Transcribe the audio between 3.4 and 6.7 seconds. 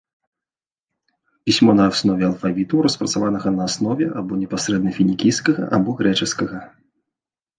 на аснове або непасрэдна фінікійскага, або грэчаскага.